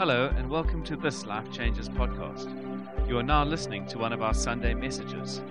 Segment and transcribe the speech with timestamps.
[0.00, 2.48] Hello, and welcome to this Life Changes podcast.
[3.06, 5.42] You are now listening to one of our Sunday messages.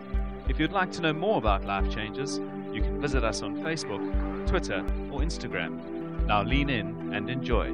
[0.48, 2.40] If you'd like to know more about Life Changes,
[2.74, 4.02] you can visit us on Facebook,
[4.48, 4.80] Twitter,
[5.12, 6.26] or Instagram.
[6.26, 7.68] Now lean in and enjoy.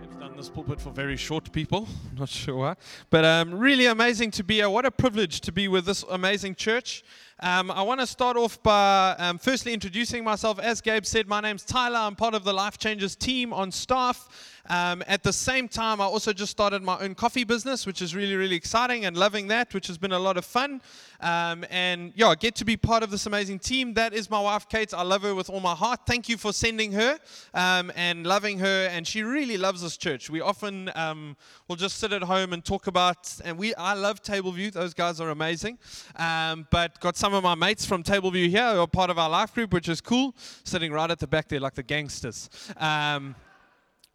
[0.00, 2.76] I've done this pulpit for very short people, not sure why.
[3.10, 4.70] But um, really amazing to be here.
[4.70, 7.02] What a privilege to be with this amazing church.
[7.40, 10.60] Um, I want to start off by um, firstly introducing myself.
[10.60, 11.98] As Gabe said, my name's Tyler.
[11.98, 14.52] I'm part of the Life Changes team on staff.
[14.66, 18.14] Um, at the same time, I also just started my own coffee business, which is
[18.14, 20.80] really, really exciting and loving that, which has been a lot of fun.
[21.20, 23.92] Um, and yeah, I get to be part of this amazing team.
[23.92, 24.94] That is my wife, Kate.
[24.94, 26.00] I love her with all my heart.
[26.06, 27.18] Thank you for sending her
[27.52, 28.88] um, and loving her.
[28.90, 30.30] And she really loves this church.
[30.30, 31.36] We often um,
[31.68, 34.70] will just sit at home and talk about, and we I love Table View.
[34.70, 35.78] Those guys are amazing.
[36.16, 39.54] But got some of my mates from Tableview here who are part of our life
[39.54, 42.50] group, which is cool, sitting right at the back there like the gangsters.
[42.76, 43.34] Um,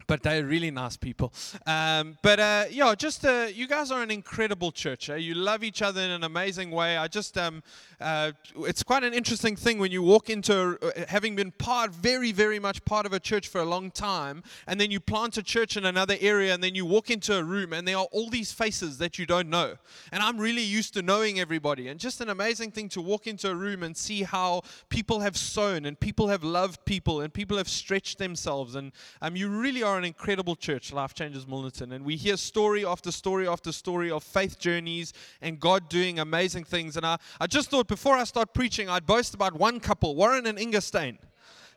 [0.10, 1.32] but they're really nice people.
[1.68, 5.08] Um, but uh, yeah, just uh, you guys are an incredible church.
[5.12, 5.18] Eh?
[5.18, 6.98] You love each other in an amazing way.
[6.98, 7.62] I just, um,
[8.02, 12.32] uh, it's quite an interesting thing when you walk into uh, having been part, very,
[12.32, 15.44] very much part of a church for a long time, and then you plant a
[15.44, 18.32] church in another area, and then you walk into a room, and there are all
[18.32, 19.76] these faces that you don't know.
[20.12, 23.52] And I'm really used to knowing everybody, and just an amazing thing to walk into
[23.52, 27.58] a room and see how people have sown, and people have loved people, and people
[27.58, 28.92] have stretched themselves, and
[29.22, 31.94] um, you really are an incredible church, Life Changes Milnerton.
[31.94, 36.64] And we hear story after story after story of faith journeys and God doing amazing
[36.64, 36.98] things.
[36.98, 40.48] And I, I just thought before I start preaching, I'd boast about one couple, Warren
[40.48, 41.20] and Inga Stain.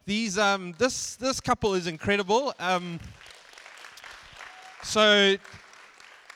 [0.06, 2.54] These, um, this, this couple is incredible.
[2.58, 2.98] Um,
[4.82, 5.36] so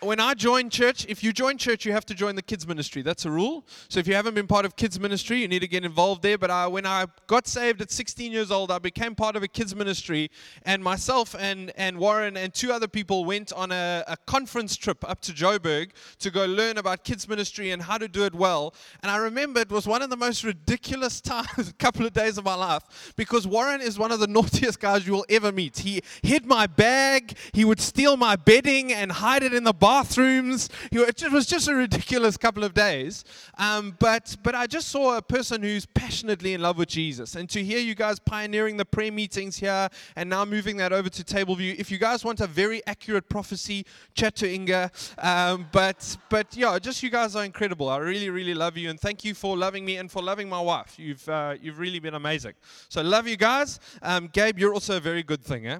[0.01, 3.01] when I join church, if you join church, you have to join the kids ministry.
[3.01, 3.65] That's a rule.
[3.89, 6.37] So if you haven't been part of kids ministry, you need to get involved there.
[6.37, 9.49] But I, when I got saved at 16 years old, I became part of a
[9.49, 10.31] kids ministry,
[10.65, 15.09] and myself and, and Warren and two other people went on a, a conference trip
[15.09, 18.75] up to Joburg to go learn about kids ministry and how to do it well.
[19.03, 22.45] And I remember it was one of the most ridiculous times, couple of days of
[22.45, 25.79] my life, because Warren is one of the naughtiest guys you will ever meet.
[25.79, 30.69] He hid my bag, he would steal my bedding and hide it in the bathrooms.
[30.91, 33.25] It was just a ridiculous couple of days.
[33.57, 37.37] Um, but, but I just saw a person who's passionately in love with Jesus.
[37.37, 41.09] And to hear you guys pioneering the prayer meetings here and now moving that over
[41.09, 44.91] to Tableview, if you guys want a very accurate prophecy, chat to Inga.
[45.19, 47.89] Um, but, but yeah, just you guys are incredible.
[47.89, 48.91] I really, really love you.
[48.91, 50.99] And thank you for loving me and for loving my wife.
[50.99, 52.55] You've, uh, you've really been amazing.
[52.89, 53.79] So love you guys.
[54.03, 55.79] Um, Gabe, you're also a very good thing, eh?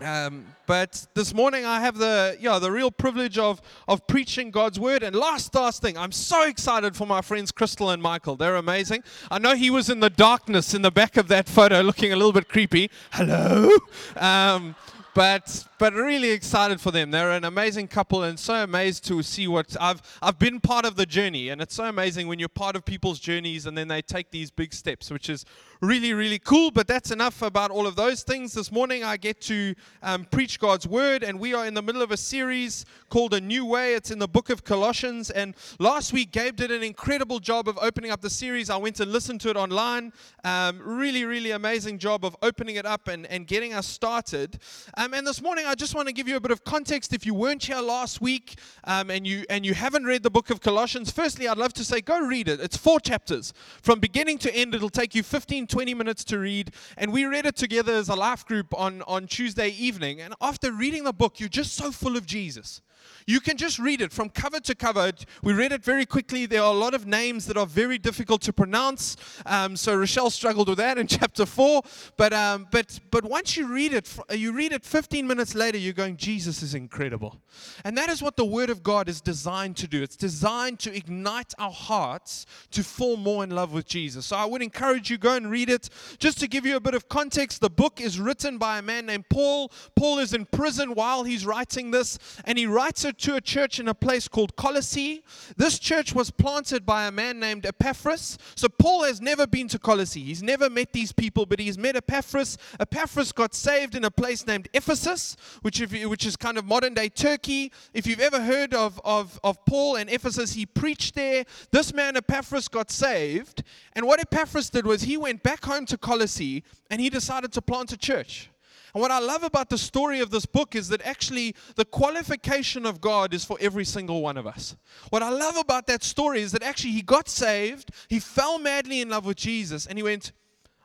[0.00, 4.78] Um, but this morning I have the yeah the real privilege of of preaching God's
[4.78, 5.02] word.
[5.02, 8.36] And last last thing, I'm so excited for my friends Crystal and Michael.
[8.36, 9.02] They're amazing.
[9.30, 12.16] I know he was in the darkness in the back of that photo, looking a
[12.16, 12.90] little bit creepy.
[13.12, 13.70] Hello.
[14.16, 14.76] Um,
[15.14, 17.12] but but really excited for them.
[17.12, 20.96] They're an amazing couple, and so amazed to see what I've I've been part of
[20.96, 24.02] the journey, and it's so amazing when you're part of people's journeys, and then they
[24.02, 25.44] take these big steps, which is
[25.80, 26.72] really really cool.
[26.72, 28.52] But that's enough about all of those things.
[28.52, 32.02] This morning I get to um, preach God's word, and we are in the middle
[32.02, 33.94] of a series called A New Way.
[33.94, 37.78] It's in the book of Colossians, and last week Gabe did an incredible job of
[37.80, 38.68] opening up the series.
[38.68, 40.12] I went and listened to it online.
[40.42, 44.58] Um, really really amazing job of opening it up and and getting us started.
[44.96, 47.12] Um, and this morning, I just want to give you a bit of context.
[47.12, 50.48] If you weren't here last week um, and you and you haven't read the book
[50.48, 52.58] of Colossians, firstly, I'd love to say go read it.
[52.58, 53.52] It's four chapters
[53.82, 54.74] from beginning to end.
[54.74, 56.72] It'll take you 15, 20 minutes to read.
[56.96, 60.22] And we read it together as a life group on on Tuesday evening.
[60.22, 62.80] And after reading the book, you're just so full of Jesus.
[63.26, 65.12] You can just read it from cover to cover.
[65.42, 66.46] We read it very quickly.
[66.46, 69.16] There are a lot of names that are very difficult to pronounce.
[69.44, 71.82] Um, so Rochelle struggled with that in chapter four.
[72.16, 75.92] But um, but but once you read it, you read it 15 minutes later, you're
[75.92, 77.40] going, Jesus is incredible,
[77.84, 80.02] and that is what the Word of God is designed to do.
[80.02, 84.26] It's designed to ignite our hearts to fall more in love with Jesus.
[84.26, 85.90] So I would encourage you go and read it.
[86.18, 89.06] Just to give you a bit of context, the book is written by a man
[89.06, 89.70] named Paul.
[89.96, 93.88] Paul is in prison while he's writing this, and he writes to a church in
[93.88, 95.22] a place called Colossae.
[95.56, 98.38] This church was planted by a man named Epaphras.
[98.54, 100.22] So Paul has never been to Colossae.
[100.22, 102.58] He's never met these people, but he's met Epaphras.
[102.80, 107.08] Epaphras got saved in a place named Ephesus, which, which is kind of modern day
[107.08, 107.72] Turkey.
[107.94, 111.44] If you've ever heard of, of, of Paul and Ephesus, he preached there.
[111.70, 113.62] This man Epaphras got saved.
[113.94, 117.62] And what Epaphras did was he went back home to Colossae and he decided to
[117.62, 118.50] plant a church.
[118.98, 122.84] And what I love about the story of this book is that actually the qualification
[122.84, 124.74] of God is for every single one of us.
[125.10, 129.00] What I love about that story is that actually he got saved, he fell madly
[129.00, 130.32] in love with Jesus, and he went,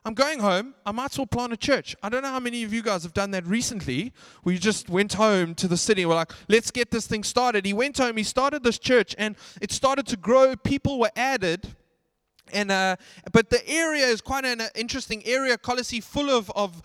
[0.04, 0.76] I'm going home.
[0.86, 1.96] I might as well plant a church.
[2.04, 4.12] I don't know how many of you guys have done that recently.
[4.44, 6.06] We just went home to the city.
[6.06, 7.66] We're like, let's get this thing started.
[7.66, 10.54] He went home, he started this church, and it started to grow.
[10.54, 11.74] People were added
[12.52, 12.96] and uh,
[13.32, 16.82] but the area is quite an interesting area, Colossae, full of, of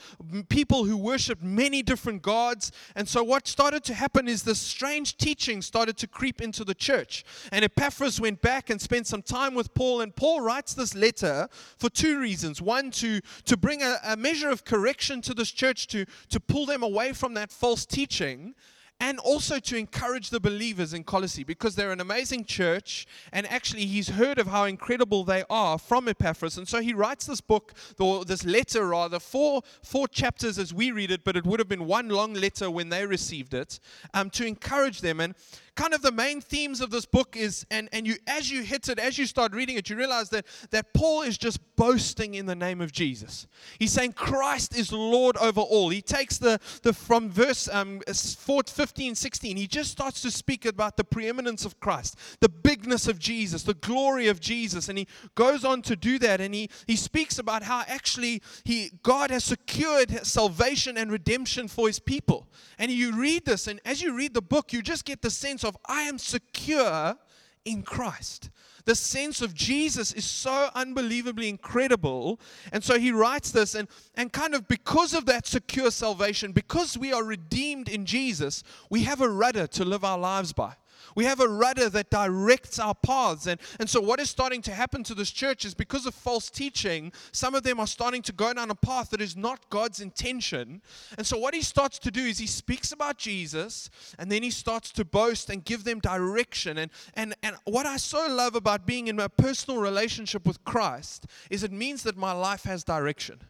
[0.47, 2.71] people who worship many different gods.
[2.95, 6.73] And so what started to happen is this strange teaching started to creep into the
[6.73, 7.25] church.
[7.51, 10.01] And Epaphras went back and spent some time with Paul.
[10.01, 14.49] And Paul writes this letter for two reasons: one, to to bring a, a measure
[14.49, 18.55] of correction to this church, to to pull them away from that false teaching
[18.99, 23.07] and also to encourage the believers in Colossae because they're an amazing church.
[23.31, 26.57] And actually, he's heard of how incredible they are from Epaphras.
[26.57, 30.91] And so he writes this book, or this letter rather, four, four chapters as we
[30.91, 33.79] read it, but it would have been one long letter when they received it
[34.13, 35.19] um, to encourage them.
[35.19, 35.33] And
[35.79, 38.89] kind of the main themes of this book is, and, and you as you hit
[38.89, 42.45] it, as you start reading it, you realize that, that Paul is just boasting in
[42.45, 43.47] the name of Jesus.
[43.79, 45.87] He's saying Christ is Lord over all.
[45.87, 50.97] He takes the, the from verse um, 15, 16, he just starts to speak about
[50.97, 54.89] the preeminence of Christ, the bigness of Jesus, the glory of Jesus.
[54.89, 56.41] And he goes on to do that.
[56.41, 61.87] And he, he speaks about how actually he God has secured salvation and redemption for
[61.87, 62.49] his people.
[62.77, 65.63] And you read this, and as you read the book, you just get the sense
[65.63, 67.15] of of I am secure
[67.63, 68.49] in Christ.
[68.85, 72.39] The sense of Jesus is so unbelievably incredible.
[72.71, 76.97] And so he writes this, and, and kind of because of that secure salvation, because
[76.97, 80.73] we are redeemed in Jesus, we have a rudder to live our lives by.
[81.15, 83.47] We have a rudder that directs our paths.
[83.47, 86.49] And, and so, what is starting to happen to this church is because of false
[86.49, 90.01] teaching, some of them are starting to go down a path that is not God's
[90.01, 90.81] intention.
[91.17, 94.51] And so, what he starts to do is he speaks about Jesus and then he
[94.51, 96.77] starts to boast and give them direction.
[96.77, 101.25] And, and, and what I so love about being in a personal relationship with Christ
[101.49, 103.41] is it means that my life has direction.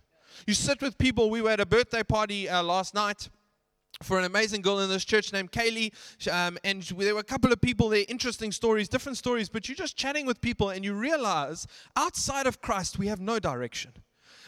[0.47, 3.29] You sit with people, we were at a birthday party uh, last night
[4.01, 5.91] for an amazing girl in this church named Kaylee.
[6.31, 9.75] Um, and there were a couple of people there, interesting stories, different stories, but you're
[9.75, 13.91] just chatting with people and you realize outside of Christ, we have no direction.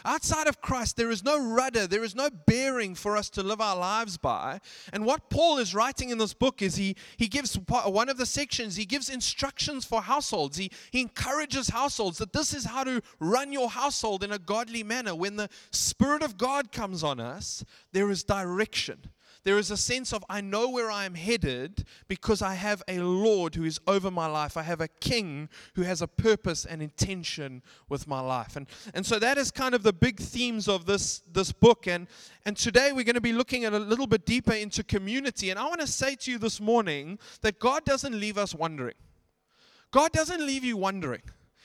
[0.03, 3.61] Outside of Christ, there is no rudder, there is no bearing for us to live
[3.61, 4.59] our lives by.
[4.91, 8.25] And what Paul is writing in this book is he, he gives one of the
[8.25, 10.57] sections, he gives instructions for households.
[10.57, 14.83] He, he encourages households that this is how to run your household in a godly
[14.83, 15.13] manner.
[15.13, 18.97] When the Spirit of God comes on us, there is direction.
[19.43, 22.99] There is a sense of, I know where I am headed because I have a
[22.99, 24.55] Lord who is over my life.
[24.55, 28.55] I have a King who has a purpose and intention with my life.
[28.55, 31.87] And, and so that is kind of the big themes of this, this book.
[31.87, 32.07] And,
[32.45, 35.49] and today we're going to be looking at a little bit deeper into community.
[35.49, 38.95] And I want to say to you this morning that God doesn't leave us wondering.
[39.89, 41.21] God doesn't leave you wondering.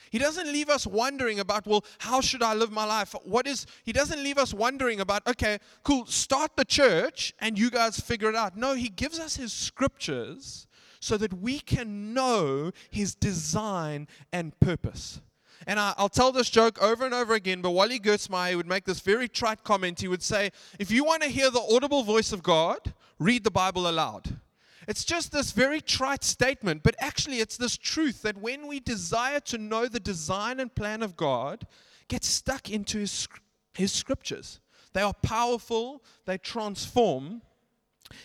[0.09, 3.13] He doesn't leave us wondering about, well, how should I live my life?
[3.23, 7.69] What is, he doesn't leave us wondering about, okay, cool, start the church and you
[7.69, 8.57] guys figure it out.
[8.57, 10.67] No, he gives us his scriptures
[10.99, 15.21] so that we can know his design and purpose.
[15.65, 18.85] And I, will tell this joke over and over again, but Wally Gertzmeyer would make
[18.85, 19.99] this very trite comment.
[19.99, 23.51] He would say, if you want to hear the audible voice of God, read the
[23.51, 24.39] Bible aloud.
[24.87, 29.41] It's just this very trite statement, but actually, it's this truth that when we desire
[29.41, 31.67] to know the design and plan of God,
[32.07, 33.27] get stuck into His,
[33.73, 34.61] his scriptures.
[34.93, 37.41] They are powerful, they transform.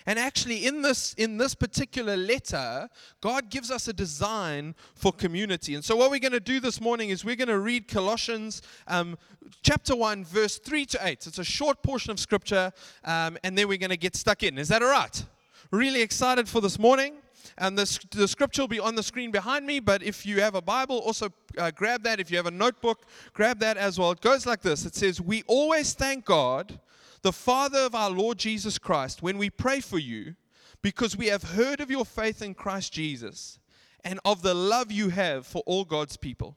[0.06, 2.88] And actually, in this, in this particular letter,
[3.20, 5.74] God gives us a design for community.
[5.74, 8.62] And so, what we're going to do this morning is we're going to read Colossians
[8.86, 9.18] um,
[9.62, 11.26] chapter 1, verse 3 to 8.
[11.26, 12.72] It's a short portion of scripture,
[13.04, 14.56] um, and then we're going to get stuck in.
[14.56, 15.24] Is that all right?
[15.72, 17.14] Really excited for this morning.
[17.58, 20.54] And the, the scripture will be on the screen behind me, but if you have
[20.54, 22.20] a Bible, also uh, grab that.
[22.20, 24.12] If you have a notebook, grab that as well.
[24.12, 26.78] It goes like this It says, We always thank God,
[27.22, 30.36] the Father of our Lord Jesus Christ, when we pray for you,
[30.82, 33.58] because we have heard of your faith in Christ Jesus
[34.04, 36.56] and of the love you have for all God's people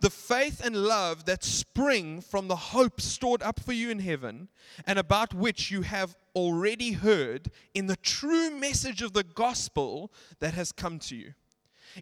[0.00, 4.48] the faith and love that spring from the hope stored up for you in heaven,
[4.86, 10.54] and about which you have already heard in the true message of the gospel that
[10.54, 11.34] has come to you.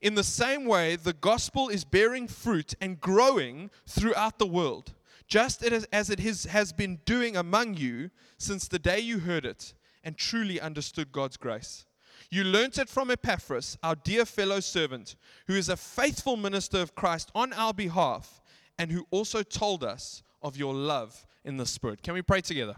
[0.02, 4.94] In the same way, the gospel is bearing fruit and growing throughout the world,
[5.26, 9.74] just as it has been doing among you since the day you heard it
[10.04, 11.84] and truly understood God's grace.
[12.30, 15.16] You learnt it from Epaphras, our dear fellow servant,
[15.46, 18.42] who is a faithful minister of Christ on our behalf,
[18.78, 22.02] and who also told us of your love in the Spirit.
[22.02, 22.76] Can we pray together?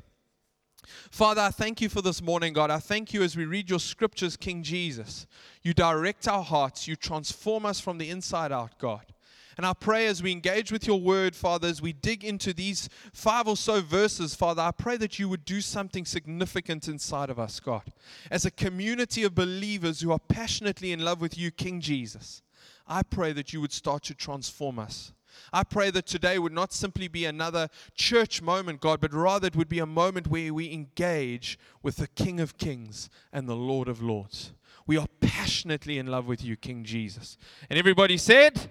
[1.11, 2.71] Father, I thank you for this morning, God.
[2.71, 5.27] I thank you as we read your scriptures, King Jesus.
[5.63, 9.13] You direct our hearts, you transform us from the inside out, God.
[9.57, 12.89] And I pray as we engage with your word, Father, as we dig into these
[13.13, 17.39] five or so verses, Father, I pray that you would do something significant inside of
[17.39, 17.93] us, God.
[18.31, 22.43] As a community of believers who are passionately in love with you, King Jesus,
[22.87, 25.13] I pray that you would start to transform us.
[25.53, 29.57] I pray that today would not simply be another church moment, God, but rather it
[29.57, 33.89] would be a moment where we engage with the King of Kings and the Lord
[33.89, 34.53] of Lords.
[34.87, 37.39] We are passionately in love with you, King Jesus.
[37.69, 38.71] And everybody said,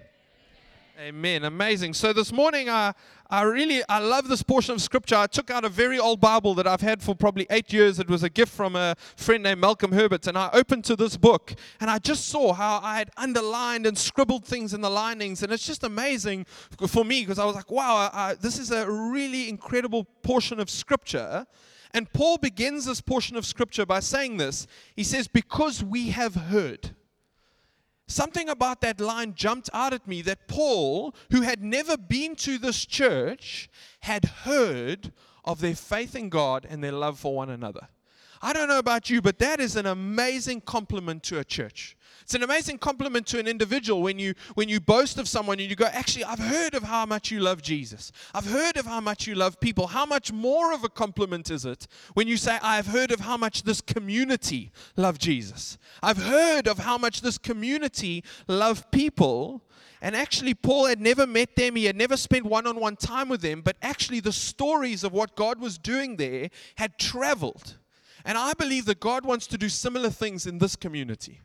[1.00, 1.44] Amen.
[1.44, 1.94] Amazing.
[1.94, 2.92] So this morning, I,
[3.30, 5.16] I really, I love this portion of scripture.
[5.16, 7.98] I took out a very old Bible that I've had for probably eight years.
[7.98, 10.26] It was a gift from a friend named Malcolm Herbert.
[10.26, 13.96] And I opened to this book and I just saw how I had underlined and
[13.96, 15.42] scribbled things in the linings.
[15.42, 16.44] And it's just amazing
[16.86, 20.68] for me because I was like, wow, I, this is a really incredible portion of
[20.68, 21.46] scripture.
[21.94, 24.66] And Paul begins this portion of scripture by saying this.
[24.96, 26.94] He says, Because we have heard.
[28.10, 32.58] Something about that line jumped out at me that Paul, who had never been to
[32.58, 35.12] this church, had heard
[35.44, 37.86] of their faith in God and their love for one another.
[38.42, 41.96] I don't know about you, but that is an amazing compliment to a church.
[42.22, 45.68] It's an amazing compliment to an individual when you when you boast of someone and
[45.68, 48.12] you go, actually, I've heard of how much you love Jesus.
[48.32, 49.88] I've heard of how much you love people.
[49.88, 53.36] How much more of a compliment is it when you say, I've heard of how
[53.36, 55.76] much this community love Jesus?
[56.02, 59.62] I've heard of how much this community love people.
[60.00, 63.28] And actually, Paul had never met them, he had never spent one on one time
[63.28, 67.76] with them, but actually, the stories of what God was doing there had traveled.
[68.24, 71.40] And I believe that God wants to do similar things in this community.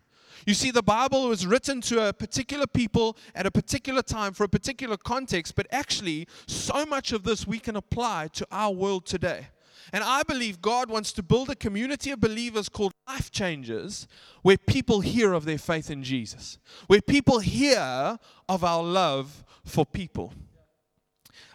[0.46, 4.44] You see, the Bible was written to a particular people at a particular time for
[4.44, 9.06] a particular context, but actually, so much of this we can apply to our world
[9.06, 9.48] today.
[9.94, 14.08] And I believe God wants to build a community of believers called life changers
[14.42, 19.86] where people hear of their faith in Jesus, where people hear of our love for
[19.86, 20.34] people.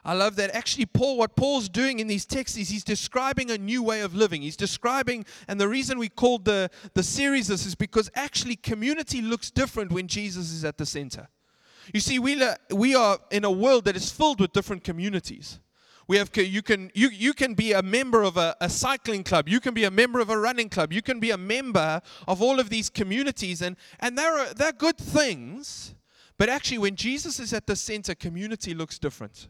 [0.05, 3.59] I love that actually Paul what Paul's doing in these texts is he's describing a
[3.59, 4.43] new way of living.
[4.43, 9.21] He's describing and the reason we called the the series this is because actually community
[9.21, 11.29] looks different when Jesus is at the center.
[11.93, 15.61] You see we we are in a world that is filled with different communities.
[16.09, 19.49] We have you can you you can be a member of a, a cycling club,
[19.49, 22.43] you can be a member of a running club, you can be a member of
[22.43, 25.95] all of these communities and and they're they're good things.
[26.37, 29.49] But actually when Jesus is at the center, community looks different.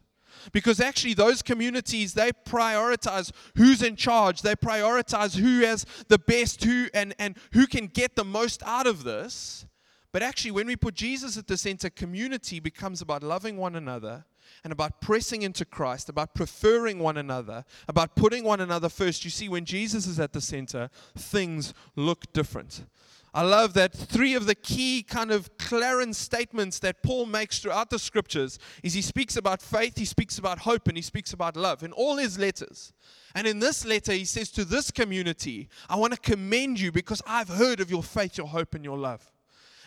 [0.53, 4.43] Because actually, those communities, they prioritize who's in charge.
[4.43, 8.87] They prioritize who has the best, who and, and who can get the most out
[8.87, 9.67] of this.
[10.13, 14.25] But actually, when we put Jesus at the center, community becomes about loving one another
[14.65, 19.25] and about pressing into Christ, about preferring one another, about putting one another first.
[19.25, 22.85] You see, when Jesus is at the center, things look different.
[23.33, 27.91] I love that three of the key kind of clarence statements that Paul makes throughout
[27.91, 31.57] the scriptures is he speaks about faith, he speaks about hope, and he speaks about
[31.57, 32.93] love in all his letters.
[33.37, 37.23] And in this letter, he says to this community, I want to commend you because
[37.25, 39.31] I've heard of your faith, your hope, and your love.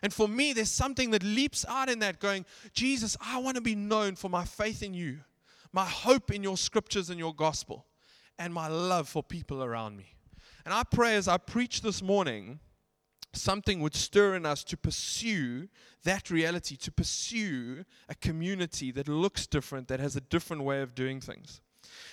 [0.02, 3.62] And for me, there's something that leaps out in that going, Jesus, I want to
[3.62, 5.20] be known for my faith in you,
[5.74, 7.86] my hope in your scriptures and your gospel,
[8.40, 10.16] and my love for people around me.
[10.64, 12.60] And I pray as I preach this morning
[13.34, 15.68] something would stir in us to pursue
[16.04, 20.96] that reality, to pursue a community that looks different, that has a different way of
[20.96, 21.62] doing things.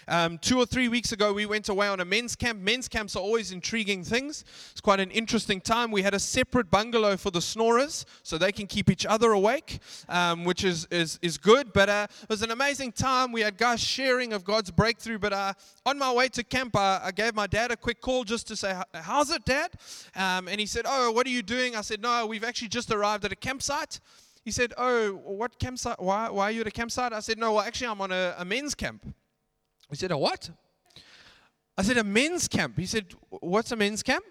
[0.09, 2.61] Um, two or three weeks ago, we went away on a men's camp.
[2.61, 4.45] Men's camps are always intriguing things.
[4.73, 5.91] It's quite an interesting time.
[5.91, 9.81] We had a separate bungalow for the snorers so they can keep each other awake,
[10.09, 11.73] um, which is, is, is good.
[11.73, 13.33] But uh, it was an amazing time.
[13.33, 15.19] We had guys sharing of God's breakthrough.
[15.19, 15.53] But uh,
[15.87, 18.57] on my way to camp, uh, I gave my dad a quick call just to
[18.57, 19.71] say, How's it, Dad?
[20.15, 21.77] Um, and he said, Oh, what are you doing?
[21.77, 24.01] I said, No, we've actually just arrived at a campsite.
[24.45, 26.01] He said, Oh, what campsite?
[26.01, 27.13] Why, why are you at a campsite?
[27.13, 29.07] I said, No, well, actually, I'm on a, a men's camp.
[29.91, 30.51] He said, A what?
[31.77, 32.79] I said, A men's camp.
[32.79, 34.25] He said, What's a men's camp?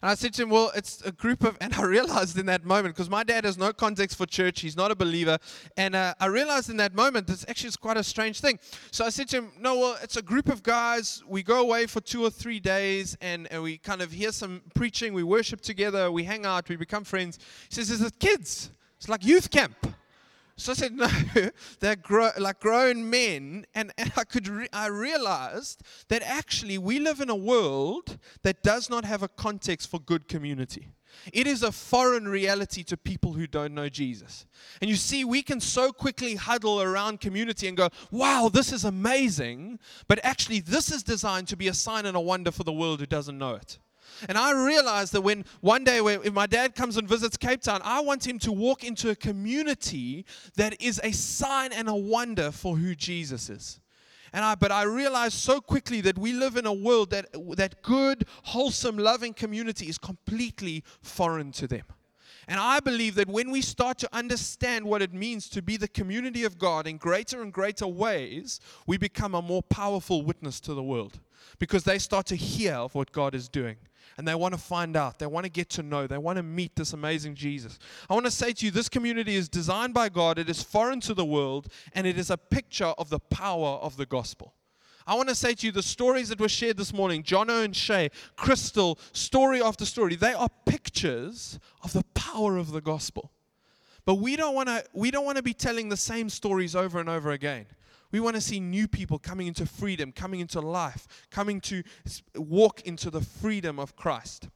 [0.00, 2.64] And I said to him, Well, it's a group of, and I realized in that
[2.64, 5.38] moment, because my dad has no context for church, he's not a believer.
[5.76, 8.58] And uh, I realized in that moment, this actually is quite a strange thing.
[8.90, 11.22] So I said to him, No, well, it's a group of guys.
[11.26, 14.62] We go away for two or three days and, and we kind of hear some
[14.74, 17.38] preaching, we worship together, we hang out, we become friends.
[17.68, 18.70] He says, Is it kids?
[18.96, 19.76] It's like youth camp.
[20.58, 21.08] So I said, no,
[21.80, 21.96] they're
[22.38, 23.64] like grown men.
[23.74, 28.62] And, and I, could re- I realized that actually we live in a world that
[28.62, 30.88] does not have a context for good community.
[31.32, 34.46] It is a foreign reality to people who don't know Jesus.
[34.80, 38.84] And you see, we can so quickly huddle around community and go, wow, this is
[38.84, 39.78] amazing.
[40.06, 43.00] But actually, this is designed to be a sign and a wonder for the world
[43.00, 43.78] who doesn't know it.
[44.28, 47.62] And I realized that when one day, when, if my dad comes and visits Cape
[47.62, 50.24] Town, I want him to walk into a community
[50.56, 53.80] that is a sign and a wonder for who Jesus is.
[54.32, 57.82] And I, but I realized so quickly that we live in a world that, that
[57.82, 61.84] good, wholesome, loving community is completely foreign to them.
[62.46, 65.88] And I believe that when we start to understand what it means to be the
[65.88, 70.72] community of God in greater and greater ways, we become a more powerful witness to
[70.72, 71.20] the world
[71.58, 73.76] because they start to hear of what God is doing
[74.18, 75.20] and they want to find out.
[75.20, 76.08] They want to get to know.
[76.08, 77.78] They want to meet this amazing Jesus.
[78.10, 81.00] I want to say to you this community is designed by God, it is foreign
[81.02, 84.54] to the world, and it is a picture of the power of the gospel.
[85.06, 87.74] I want to say to you the stories that were shared this morning, Jono and
[87.74, 93.30] Shay, Crystal, story after story, they are pictures of the power of the gospel.
[94.04, 96.98] But we don't want to we don't want to be telling the same stories over
[96.98, 97.66] and over again.
[98.10, 101.82] We want to see new people coming into freedom, coming into life, coming to
[102.34, 104.48] walk into the freedom of Christ.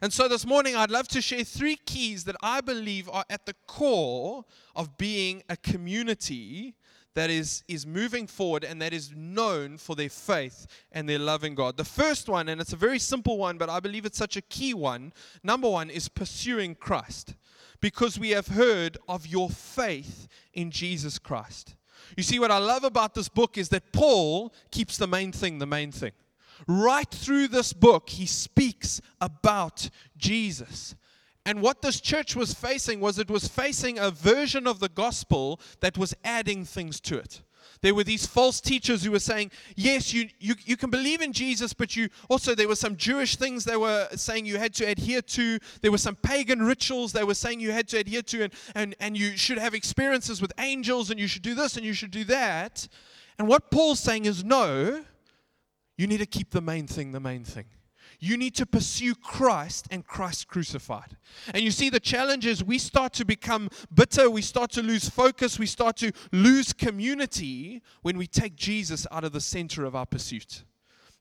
[0.00, 3.46] And so this morning, I'd love to share three keys that I believe are at
[3.46, 4.44] the core
[4.74, 6.74] of being a community
[7.14, 11.44] that is, is moving forward and that is known for their faith and their love
[11.44, 11.76] in God.
[11.76, 14.42] The first one, and it's a very simple one, but I believe it's such a
[14.42, 15.12] key one.
[15.42, 17.34] Number one is pursuing Christ
[17.80, 21.74] because we have heard of your faith in Jesus Christ.
[22.16, 25.58] You see, what I love about this book is that Paul keeps the main thing
[25.58, 26.12] the main thing.
[26.66, 30.94] Right through this book, he speaks about Jesus.
[31.44, 35.60] And what this church was facing was it was facing a version of the gospel
[35.80, 37.42] that was adding things to it.
[37.82, 41.32] There were these false teachers who were saying, yes, you, you, you can believe in
[41.32, 44.84] Jesus, but you also, there were some Jewish things they were saying you had to
[44.84, 45.58] adhere to.
[45.82, 48.96] There were some pagan rituals they were saying you had to adhere to, and, and,
[49.00, 52.10] and you should have experiences with angels, and you should do this, and you should
[52.10, 52.88] do that.
[53.38, 55.04] And what Paul's saying is, no,
[55.96, 57.66] you need to keep the main thing the main thing.
[58.18, 61.16] You need to pursue Christ and Christ crucified.
[61.52, 65.08] And you see, the challenge is we start to become bitter, we start to lose
[65.08, 69.94] focus, we start to lose community when we take Jesus out of the center of
[69.94, 70.64] our pursuit.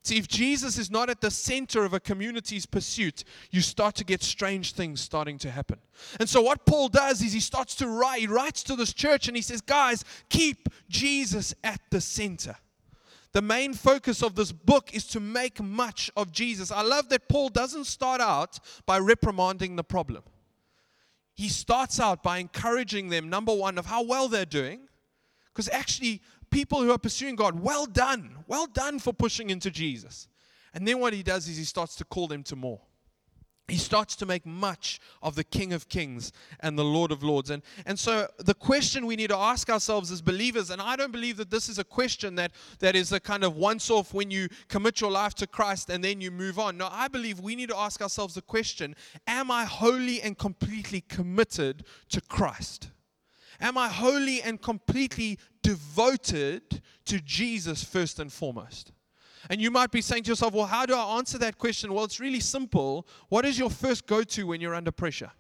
[0.05, 4.03] See, if Jesus is not at the center of a community's pursuit, you start to
[4.03, 5.79] get strange things starting to happen.
[6.19, 9.27] And so, what Paul does is he starts to write, he writes to this church
[9.27, 12.55] and he says, Guys, keep Jesus at the center.
[13.35, 16.71] The main focus of this book is to make much of Jesus.
[16.71, 20.23] I love that Paul doesn't start out by reprimanding the problem.
[21.33, 24.87] He starts out by encouraging them, number one, of how well they're doing.
[25.53, 28.37] Because actually, people who are pursuing God, well done.
[28.47, 30.29] Well done for pushing into Jesus.
[30.73, 32.79] And then what he does is he starts to call them to more
[33.67, 37.49] he starts to make much of the King of Kings and the Lord of Lords.
[37.49, 41.11] And, and so the question we need to ask ourselves as believers, and I don't
[41.11, 44.29] believe that this is a question that, that is a kind of once off when
[44.29, 46.77] you commit your life to Christ and then you move on.
[46.77, 51.01] No, I believe we need to ask ourselves the question Am I wholly and completely
[51.01, 52.91] committed to Christ?
[53.59, 58.91] Am I wholly and completely devoted to Jesus first and foremost?
[59.49, 61.93] And you might be saying to yourself, well, how do I answer that question?
[61.93, 63.07] Well, it's really simple.
[63.29, 65.31] What is your first go to when you're under pressure?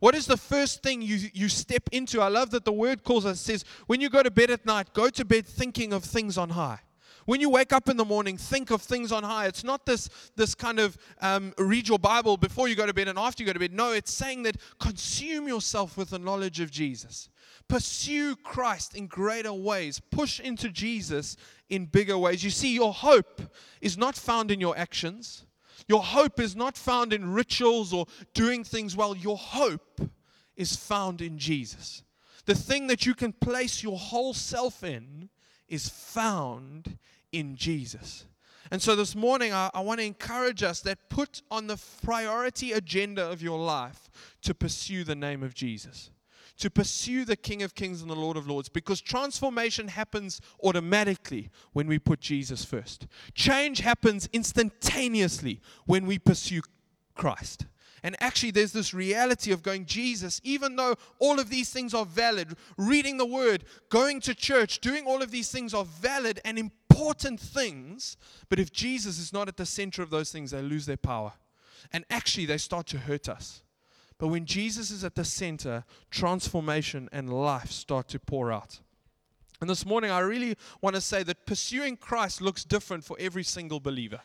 [0.00, 2.20] What is the first thing you, you step into?
[2.20, 4.92] I love that the word calls us, says, when you go to bed at night,
[4.92, 6.80] go to bed thinking of things on high.
[7.28, 9.48] When you wake up in the morning, think of things on high.
[9.48, 13.06] It's not this, this kind of um, read your Bible before you go to bed
[13.06, 13.74] and after you go to bed.
[13.74, 17.28] No, it's saying that consume yourself with the knowledge of Jesus.
[17.68, 20.00] Pursue Christ in greater ways.
[20.10, 21.36] Push into Jesus
[21.68, 22.42] in bigger ways.
[22.42, 23.42] You see, your hope
[23.82, 25.44] is not found in your actions.
[25.86, 29.14] Your hope is not found in rituals or doing things well.
[29.14, 30.00] Your hope
[30.56, 32.02] is found in Jesus.
[32.46, 35.28] The thing that you can place your whole self in
[35.68, 36.96] is found
[37.32, 38.26] in Jesus.
[38.70, 42.72] And so this morning, I, I want to encourage us that put on the priority
[42.72, 44.10] agenda of your life
[44.42, 46.10] to pursue the name of Jesus,
[46.58, 51.50] to pursue the King of Kings and the Lord of Lords, because transformation happens automatically
[51.72, 53.06] when we put Jesus first.
[53.34, 56.60] Change happens instantaneously when we pursue
[57.14, 57.66] Christ.
[58.02, 62.06] And actually, there's this reality of going, Jesus, even though all of these things are
[62.06, 66.58] valid, reading the word, going to church, doing all of these things are valid and
[66.58, 68.16] important things,
[68.48, 71.32] but if Jesus is not at the center of those things, they lose their power.
[71.92, 73.62] And actually, they start to hurt us.
[74.18, 78.80] But when Jesus is at the center, transformation and life start to pour out.
[79.60, 83.44] And this morning, I really want to say that pursuing Christ looks different for every
[83.44, 84.20] single believer.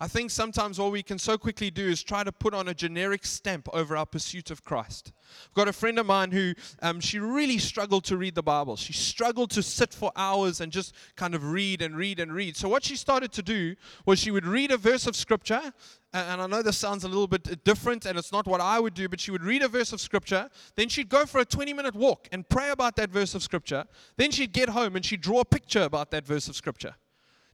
[0.00, 2.74] I think sometimes all we can so quickly do is try to put on a
[2.74, 5.12] generic stamp over our pursuit of Christ.
[5.46, 8.76] I've got a friend of mine who um, she really struggled to read the Bible.
[8.76, 12.56] She struggled to sit for hours and just kind of read and read and read.
[12.56, 15.72] So, what she started to do was she would read a verse of scripture.
[16.12, 18.94] And I know this sounds a little bit different and it's not what I would
[18.94, 20.48] do, but she would read a verse of scripture.
[20.76, 23.84] Then she'd go for a 20 minute walk and pray about that verse of scripture.
[24.16, 26.94] Then she'd get home and she'd draw a picture about that verse of scripture.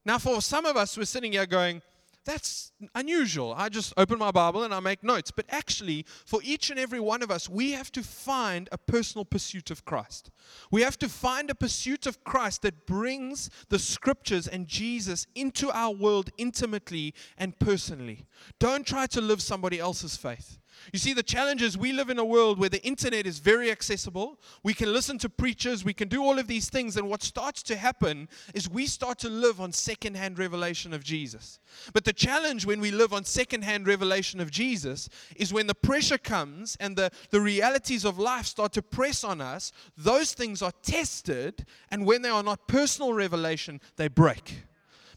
[0.04, 1.82] Now, for some of us, we're sitting here going,
[2.30, 3.52] that's unusual.
[3.56, 5.32] I just open my Bible and I make notes.
[5.32, 9.24] But actually, for each and every one of us, we have to find a personal
[9.24, 10.30] pursuit of Christ.
[10.70, 15.72] We have to find a pursuit of Christ that brings the scriptures and Jesus into
[15.72, 18.26] our world intimately and personally.
[18.60, 20.59] Don't try to live somebody else's faith.
[20.92, 23.70] You see, the challenge is we live in a world where the internet is very
[23.70, 24.40] accessible.
[24.62, 27.62] We can listen to preachers, we can do all of these things, and what starts
[27.64, 31.58] to happen is we start to live on secondhand revelation of Jesus.
[31.92, 36.18] But the challenge when we live on secondhand revelation of Jesus is when the pressure
[36.18, 40.72] comes and the, the realities of life start to press on us, those things are
[40.82, 44.64] tested, and when they are not personal revelation, they break.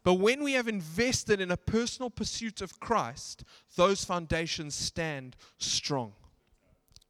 [0.03, 3.43] But when we have invested in a personal pursuit of Christ,
[3.75, 6.13] those foundations stand strong.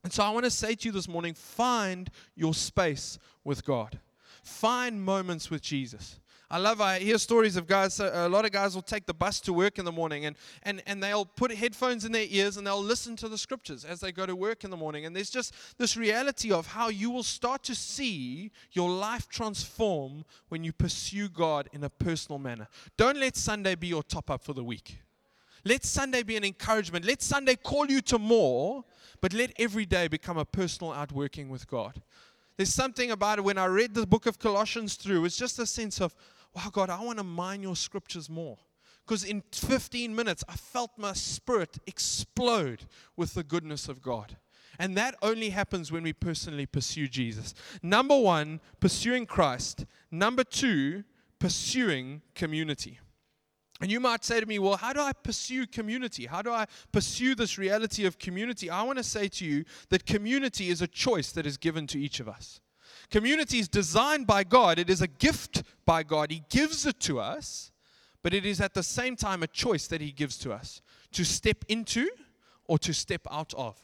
[0.04, 4.00] And so I want to say to you this morning find your space with God,
[4.44, 6.20] find moments with Jesus.
[6.54, 9.42] I love, I hear stories of guys, a lot of guys will take the bus
[9.42, 12.68] to work in the morning and, and, and they'll put headphones in their ears and
[12.68, 15.08] they'll listen to the scriptures as they go to work in the morning.
[15.08, 20.26] And there's just this reality of how you will start to see your life transform
[20.50, 22.68] when you pursue God in a personal manner.
[22.98, 25.00] Don't let Sunday be your top up for the week.
[25.66, 27.04] Let Sunday be an encouragement.
[27.04, 28.86] Let Sunday call you to more,
[29.22, 32.00] but let every day become a personal outworking with God.
[32.58, 35.66] There's something about it when I read the book of Colossians through, it's just a
[35.66, 36.14] sense of,
[36.56, 38.58] wow, God, I want to mine your scriptures more.
[39.06, 42.86] Because in 15 minutes, I felt my spirit explode
[43.18, 44.38] with the goodness of God.
[44.80, 47.54] And that only happens when we personally pursue Jesus.
[47.82, 49.86] Number one, pursuing Christ.
[50.10, 51.04] Number two,
[51.38, 53.00] pursuing community.
[53.82, 56.26] And you might say to me, well, how do I pursue community?
[56.26, 58.70] How do I pursue this reality of community?
[58.70, 62.00] I want to say to you that community is a choice that is given to
[62.00, 62.62] each of us.
[63.14, 66.32] Community is designed by God, it is a gift by God.
[66.32, 67.72] He gives it to us,
[68.24, 71.24] but it is at the same time a choice that He gives to us to
[71.24, 72.10] step into
[72.66, 73.78] or to step out of.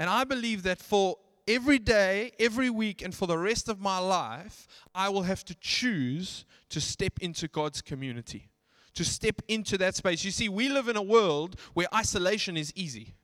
[0.00, 1.14] And I believe that for
[1.46, 5.54] every day, every week, and for the rest of my life, I will have to
[5.60, 8.50] choose to step into God's community,
[8.94, 10.24] to step into that space.
[10.24, 13.14] You see, we live in a world where isolation is easy.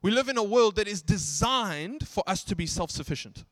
[0.00, 3.44] We live in a world that is designed for us to be self sufficient.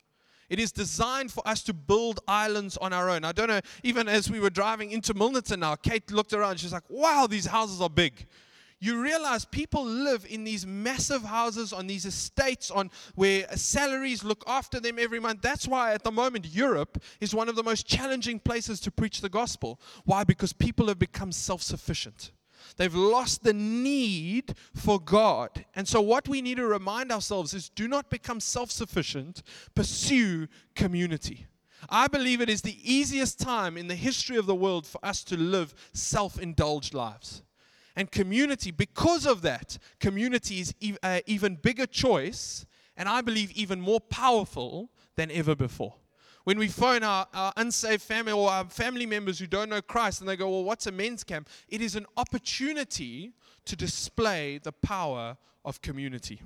[0.48, 3.24] It is designed for us to build islands on our own.
[3.24, 6.60] I don't know, even as we were driving into Milnerton now, Kate looked around.
[6.60, 8.26] She's like, wow, these houses are big.
[8.78, 14.44] You realize people live in these massive houses on these estates on where salaries look
[14.46, 15.40] after them every month.
[15.40, 19.22] That's why at the moment Europe is one of the most challenging places to preach
[19.22, 19.80] the gospel.
[20.04, 20.24] Why?
[20.24, 22.32] Because people have become self-sufficient.
[22.76, 25.64] They've lost the need for God.
[25.74, 29.42] And so, what we need to remind ourselves is do not become self sufficient,
[29.74, 31.46] pursue community.
[31.88, 35.22] I believe it is the easiest time in the history of the world for us
[35.24, 37.42] to live self indulged lives.
[37.94, 43.50] And community, because of that, community is an uh, even bigger choice, and I believe
[43.52, 45.94] even more powerful than ever before
[46.46, 50.20] when we phone our, our unsaved family or our family members who don't know Christ
[50.20, 51.48] and they go, Well, what's a men's camp?
[51.68, 53.32] It is an opportunity
[53.64, 56.40] to display the power of community.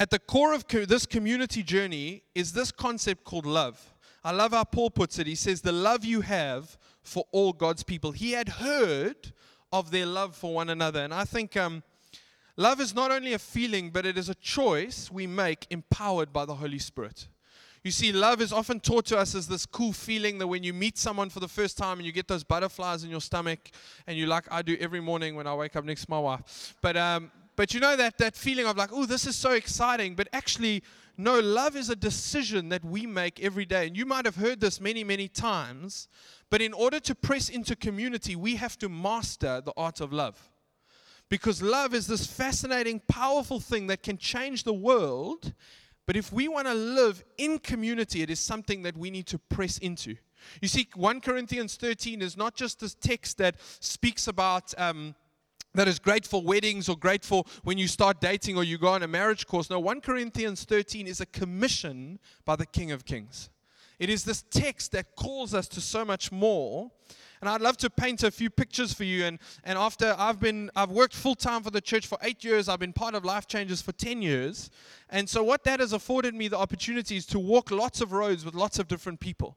[0.00, 3.94] At the core of co- this community journey is this concept called love.
[4.24, 5.28] I love how Paul puts it.
[5.28, 8.10] He says, The love you have for all God's people.
[8.10, 9.32] He had heard
[9.70, 11.04] of their love for one another.
[11.04, 11.84] And I think um,
[12.56, 16.44] love is not only a feeling, but it is a choice we make empowered by
[16.44, 17.28] the Holy Spirit.
[17.86, 20.74] You see, love is often taught to us as this cool feeling that when you
[20.74, 23.70] meet someone for the first time and you get those butterflies in your stomach,
[24.08, 26.74] and you like I do every morning when I wake up next to my wife.
[26.82, 30.16] But um, but you know that that feeling of like, oh, this is so exciting.
[30.16, 30.82] But actually,
[31.16, 33.86] no, love is a decision that we make every day.
[33.86, 36.08] And you might have heard this many, many times.
[36.50, 40.50] But in order to press into community, we have to master the art of love.
[41.28, 45.52] Because love is this fascinating, powerful thing that can change the world
[46.06, 49.38] but if we want to live in community, it is something that we need to
[49.38, 50.16] press into.
[50.62, 54.72] You see, 1 Corinthians 13 is not just this text that speaks about.
[54.78, 55.14] Um,
[55.74, 58.88] that is great for weddings or great for when you start dating or you go
[58.88, 59.68] on a marriage course.
[59.68, 63.50] No, 1 Corinthians 13 is a commission by the King of Kings.
[63.98, 66.90] It is this text that calls us to so much more.
[67.40, 69.24] And I'd love to paint a few pictures for you.
[69.24, 72.68] And, and after I've been, I've worked full time for the church for eight years,
[72.68, 74.70] I've been part of Life Changes for 10 years.
[75.10, 78.44] And so, what that has afforded me the opportunity is to walk lots of roads
[78.44, 79.56] with lots of different people.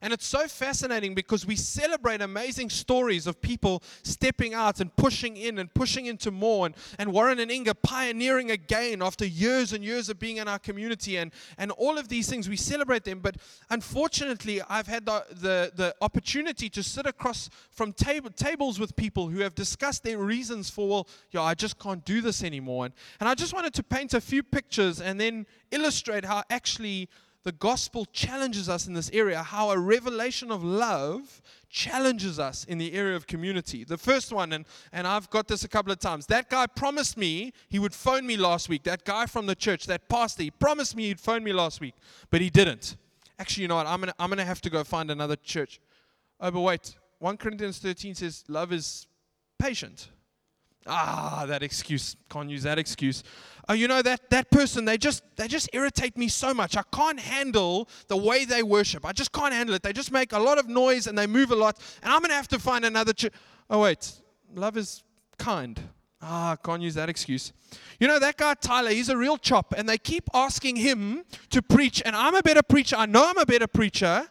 [0.00, 5.36] And it's so fascinating because we celebrate amazing stories of people stepping out and pushing
[5.36, 6.66] in and pushing into more.
[6.66, 10.58] And, and Warren and Inga pioneering again after years and years of being in our
[10.58, 11.16] community.
[11.16, 13.20] And, and all of these things, we celebrate them.
[13.20, 13.36] But
[13.70, 19.28] unfortunately, I've had the, the, the opportunity to sit across from table, tables with people
[19.28, 22.86] who have discussed their reasons for, well, yeah, I just can't do this anymore.
[22.86, 27.08] And, and I just wanted to paint a few pictures and then illustrate how actually
[27.44, 32.78] the gospel challenges us in this area, how a revelation of love challenges us in
[32.78, 33.84] the area of community.
[33.84, 37.18] The first one, and, and I've got this a couple of times, that guy promised
[37.18, 38.84] me he would phone me last week.
[38.84, 41.94] That guy from the church, that pastor, he promised me he'd phone me last week,
[42.30, 42.96] but he didn't.
[43.38, 43.86] Actually, you know what?
[43.86, 45.80] I'm going to I'm going to have to go find another church.
[46.40, 46.94] Oh, but wait.
[47.18, 49.06] 1 Corinthians 13 says love is
[49.58, 50.08] patient.
[50.86, 52.16] Ah, that excuse.
[52.28, 53.22] Can't use that excuse.
[53.68, 56.76] Oh, you know that that person, they just they just irritate me so much.
[56.76, 59.06] I can't handle the way they worship.
[59.06, 59.82] I just can't handle it.
[59.82, 61.78] They just make a lot of noise and they move a lot.
[62.02, 63.14] And I'm gonna have to find another.
[63.70, 64.12] Oh wait,
[64.54, 65.02] love is
[65.38, 65.80] kind.
[66.20, 67.52] Ah, can't use that excuse.
[68.00, 71.60] You know, that guy Tyler, he's a real chop, and they keep asking him to
[71.60, 72.96] preach, and I'm a better preacher.
[72.96, 74.26] I know I'm a better preacher,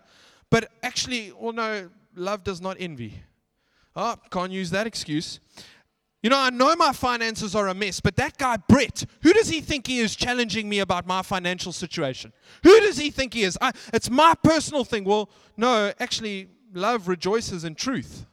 [0.49, 3.21] but actually, well, no, love does not envy.
[3.95, 5.39] Oh, can't use that excuse.
[6.23, 9.49] You know, I know my finances are a mess, but that guy, Brett, who does
[9.49, 12.31] he think he is challenging me about my financial situation?
[12.63, 13.57] Who does he think he is?
[13.59, 15.03] I, it's my personal thing.
[15.03, 18.25] Well, no, actually, love rejoices in truth.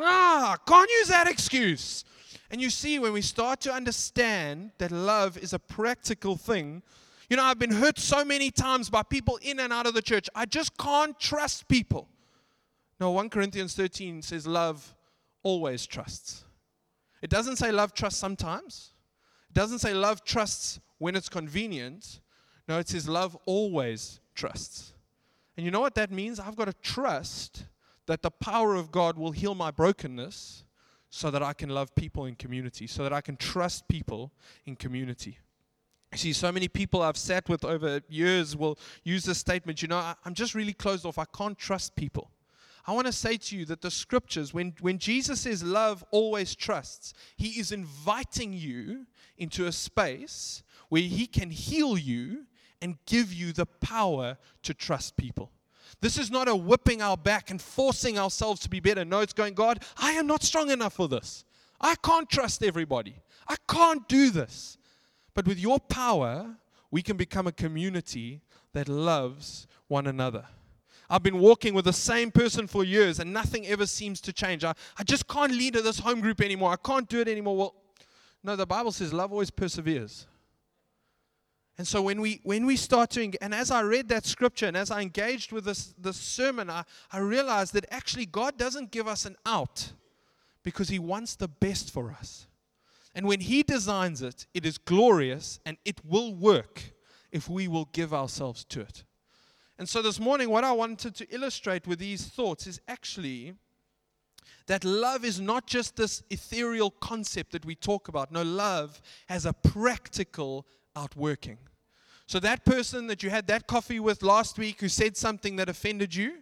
[0.00, 2.02] Ah, can't use that excuse.
[2.50, 6.82] And you see, when we start to understand that love is a practical thing,
[7.28, 10.02] you know, I've been hurt so many times by people in and out of the
[10.02, 10.30] church.
[10.34, 12.08] I just can't trust people.
[12.98, 14.94] No, 1 Corinthians 13 says love
[15.42, 16.45] always trusts.
[17.22, 18.92] It doesn't say love trusts sometimes.
[19.50, 22.20] It doesn't say love trusts when it's convenient.
[22.68, 24.92] No, it says love always trusts.
[25.56, 26.38] And you know what that means?
[26.38, 27.64] I've got to trust
[28.06, 30.64] that the power of God will heal my brokenness
[31.10, 34.32] so that I can love people in community, so that I can trust people
[34.66, 35.38] in community.
[36.12, 39.88] You see, so many people I've sat with over years will use this statement, you
[39.88, 41.18] know, I, am just really closed off.
[41.18, 42.30] I can't trust people.
[42.86, 46.54] I want to say to you that the scriptures, when, when Jesus says love always
[46.54, 52.46] trusts, he is inviting you into a space where he can heal you
[52.80, 55.50] and give you the power to trust people.
[56.00, 59.04] This is not a whipping our back and forcing ourselves to be better.
[59.04, 61.44] No, it's going, God, I am not strong enough for this.
[61.80, 63.16] I can't trust everybody.
[63.48, 64.78] I can't do this.
[65.34, 66.56] But with your power,
[66.90, 70.44] we can become a community that loves one another.
[71.08, 74.64] I've been walking with the same person for years and nothing ever seems to change.
[74.64, 76.72] I, I just can't lead this home group anymore.
[76.72, 77.56] I can't do it anymore.
[77.56, 77.74] Well,
[78.42, 80.26] no, the Bible says love always perseveres.
[81.78, 84.76] And so when we when we start to and as I read that scripture and
[84.76, 89.06] as I engaged with this this sermon, I, I realized that actually God doesn't give
[89.06, 89.92] us an out
[90.62, 92.46] because He wants the best for us.
[93.14, 96.94] And when He designs it, it is glorious and it will work
[97.30, 99.04] if we will give ourselves to it.
[99.78, 103.54] And so this morning, what I wanted to illustrate with these thoughts is actually
[104.66, 108.32] that love is not just this ethereal concept that we talk about.
[108.32, 111.58] No, love has a practical outworking.
[112.26, 115.68] So, that person that you had that coffee with last week who said something that
[115.68, 116.38] offended you,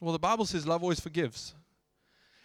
[0.00, 1.54] well, the Bible says love always forgives.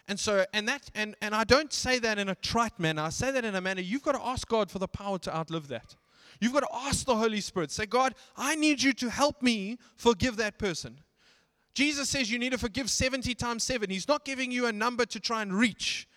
[0.07, 3.01] And so, and that, and, and I don't say that in a trite manner.
[3.01, 5.35] I say that in a manner you've got to ask God for the power to
[5.35, 5.95] outlive that.
[6.39, 7.71] You've got to ask the Holy Spirit.
[7.71, 10.99] Say, God, I need you to help me forgive that person.
[11.73, 13.89] Jesus says you need to forgive 70 times 7.
[13.89, 16.07] He's not giving you a number to try and reach.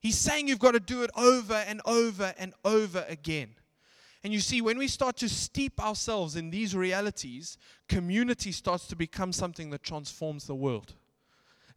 [0.00, 3.54] He's saying you've got to do it over and over and over again.
[4.24, 7.56] And you see, when we start to steep ourselves in these realities,
[7.88, 10.94] community starts to become something that transforms the world.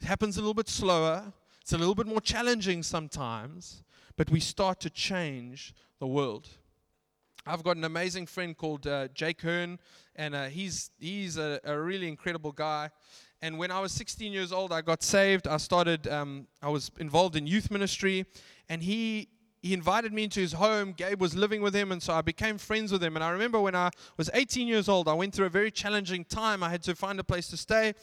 [0.02, 3.84] It happens a little bit slower, it's a little bit more challenging sometimes,
[4.18, 6.50] but we start to change the world.
[7.46, 9.80] I've got an amazing friend called uh, Jake Hearn,
[10.16, 12.92] and uh, he's he's a, a, really incredible guy.
[13.42, 15.48] And when I was 16 years old, I got saved.
[15.48, 16.08] I started.
[16.08, 18.26] Um, I was involved in youth ministry,
[18.70, 19.30] and he
[19.64, 20.94] he invited me into his home.
[20.94, 23.16] Gabe was living with him, and so I became friends with him.
[23.16, 26.26] And I remember when I was 18 years old, I went through a very challenging
[26.26, 26.62] time.
[26.62, 27.94] I had to find a place to stay.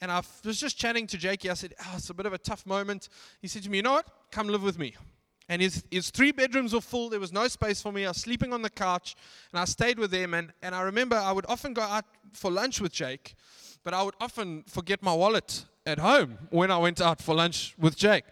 [0.00, 1.50] And I was just chatting to Jakey.
[1.50, 3.08] I said, oh, It's a bit of a tough moment.
[3.40, 4.06] He said to me, You know what?
[4.30, 4.94] Come live with me.
[5.48, 7.10] And his, his three bedrooms were full.
[7.10, 8.06] There was no space for me.
[8.06, 9.14] I was sleeping on the couch,
[9.52, 10.34] and I stayed with them.
[10.34, 13.34] And, and I remember I would often go out for lunch with Jake,
[13.82, 17.74] but I would often forget my wallet at home when I went out for lunch
[17.78, 18.24] with Jake.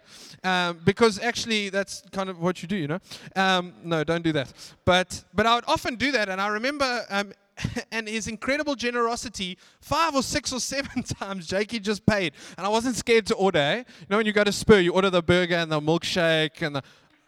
[0.43, 2.99] Um, because actually, that's kind of what you do, you know.
[3.35, 4.51] Um, no, don't do that.
[4.85, 7.05] But but I would often do that, and I remember.
[7.09, 7.33] Um,
[7.91, 12.33] and his incredible generosity, five or six or seven times Jakey just paid.
[12.57, 13.59] And I wasn't scared to order.
[13.59, 13.77] Eh?
[13.77, 16.77] You know, when you go to Spur, you order the burger and the milkshake and
[16.77, 16.83] the,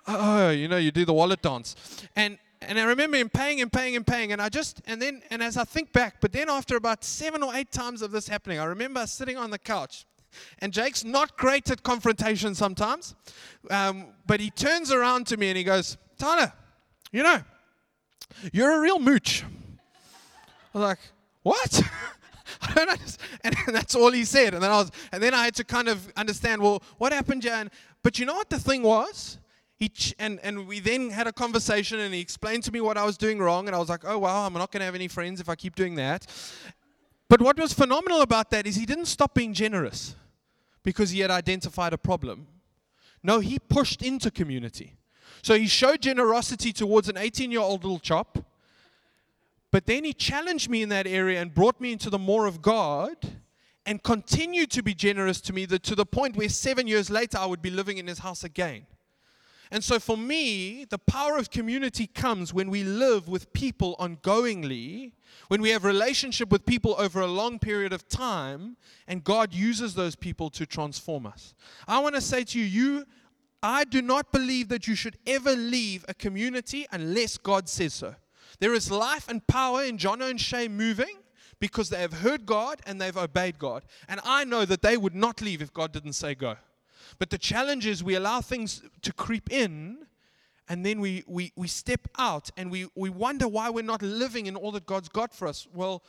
[0.08, 1.76] oh, you know, you do the wallet dance.
[2.16, 5.22] And and I remember him paying and paying and paying, and I just and then
[5.30, 8.28] and as I think back, but then after about seven or eight times of this
[8.28, 10.06] happening, I remember sitting on the couch,
[10.60, 13.16] and Jake's not great at confrontation sometimes,
[13.70, 16.54] um, but he turns around to me and he goes, "Tyler,
[17.12, 17.44] you know,
[18.52, 19.44] you're a real mooch."
[20.74, 21.00] I was like,
[21.44, 21.82] "What?"
[22.62, 23.22] I don't understand.
[23.44, 24.54] And that's all he said.
[24.54, 27.42] And then I was, and then I had to kind of understand, well, what happened,
[27.42, 27.70] Jan?
[28.02, 29.40] But you know what the thing was?
[29.78, 32.98] He ch- and, and we then had a conversation and he explained to me what
[32.98, 34.96] I was doing wrong and I was like, oh wow, I'm not going to have
[34.96, 36.26] any friends if I keep doing that.
[37.28, 40.16] But what was phenomenal about that is he didn't stop being generous
[40.84, 42.48] because he had identified a problem.
[43.24, 44.98] No, he pushed into community.
[45.42, 48.38] So he showed generosity towards an 18 year old little chop,
[49.72, 52.62] but then he challenged me in that area and brought me into the more of
[52.62, 53.18] God
[53.86, 57.46] and continued to be generous to me to the point where seven years later I
[57.46, 58.86] would be living in his house again.
[59.76, 65.12] And so for me, the power of community comes when we live with people ongoingly,
[65.50, 69.94] when we have relationship with people over a long period of time, and God uses
[69.94, 71.54] those people to transform us.
[71.90, 73.06] I want to say to you, you
[73.62, 78.16] I do not believe that you should ever leave a community unless God says so.
[78.62, 81.18] There is life and power in John and Shay moving
[81.60, 83.84] because they have heard God and they've obeyed God.
[84.08, 86.56] And I know that they would not leave if God didn't say go.
[87.20, 90.06] But the challenge is we allow things to creep in
[90.68, 94.48] and then we, we, we step out and we, we wonder why we're not living
[94.48, 95.68] in all that God's got for us.
[95.74, 96.04] Well,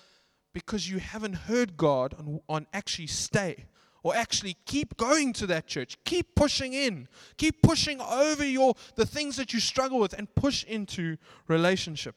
[0.54, 3.66] because you haven't heard God on, on actually stay
[4.02, 5.98] or actually keep going to that church.
[6.04, 7.08] Keep pushing in.
[7.36, 12.14] Keep pushing over your the things that you struggle with and push into relationship.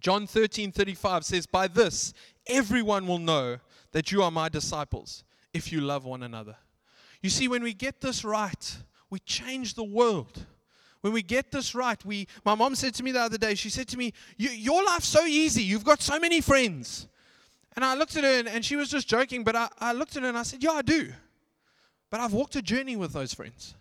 [0.00, 2.14] John 13, 35 says, By this
[2.46, 3.58] everyone will know
[3.92, 6.56] that you are my disciples if you love one another.
[7.24, 8.76] You see, when we get this right,
[9.08, 10.44] we change the world.
[11.00, 13.70] When we get this right, we my mom said to me the other day, she
[13.70, 17.08] said to me, Your life's so easy, you've got so many friends.
[17.76, 20.18] And I looked at her and, and she was just joking, but I, I looked
[20.18, 21.14] at her and I said, Yeah, I do.
[22.10, 23.74] But I've walked a journey with those friends.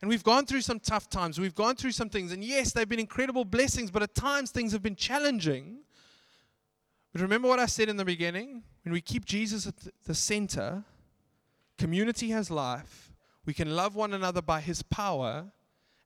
[0.00, 1.40] And we've gone through some tough times.
[1.40, 2.30] We've gone through some things.
[2.30, 5.78] And yes, they've been incredible blessings, but at times things have been challenging.
[7.12, 8.62] But remember what I said in the beginning?
[8.84, 10.84] When we keep Jesus at the center,
[11.78, 13.12] community has life,
[13.44, 15.46] we can love one another by His power,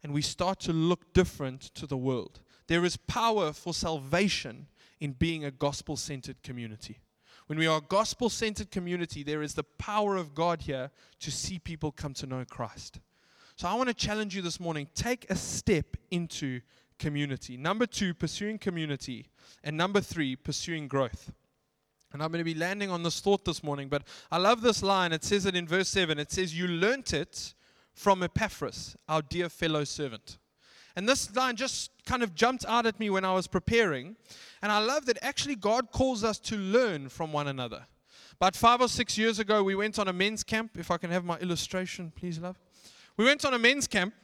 [0.02, 2.40] and we start to look different to the world.
[2.66, 4.66] There is power for salvation
[5.00, 7.00] in being a gospel centered community.
[7.46, 11.30] When we are a gospel centered community, there is the power of God here to
[11.30, 13.00] see people come to know Christ.
[13.56, 16.60] So I want to challenge you this morning take a step into
[16.98, 17.56] community.
[17.56, 19.28] Number two, pursuing community.
[19.64, 21.32] And number three, pursuing growth.
[22.12, 24.82] And I'm going to be landing on this thought this morning, but I love this
[24.82, 25.12] line.
[25.12, 26.18] It says it in verse 7.
[26.18, 27.54] It says, You learnt it
[27.92, 30.38] from Epaphras, our dear fellow servant.
[30.96, 34.16] And this line just kind of jumped out at me when I was preparing.
[34.62, 37.86] And I love that actually God calls us to learn from one another.
[38.34, 40.78] About five or six years ago, we went on a men's camp.
[40.78, 42.58] If I can have my illustration, please, love.
[43.16, 44.14] We went on a men's camp.